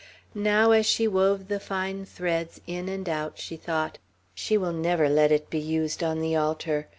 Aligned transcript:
Now, 0.33 0.71
as 0.71 0.87
she 0.87 1.07
wove 1.07 1.47
the 1.47 1.59
fine 1.59 2.05
threads 2.05 2.59
in 2.65 2.89
and 2.89 3.07
out, 3.07 3.37
she 3.37 3.55
thought: 3.55 3.99
"She 4.33 4.57
will 4.57 4.73
never 4.73 5.07
let 5.07 5.31
it 5.31 5.51
be 5.51 5.59
used 5.59 6.01
on 6.01 6.21
the 6.21 6.35
altar. 6.35 6.87